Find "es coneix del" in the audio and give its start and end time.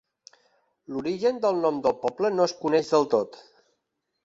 2.51-3.09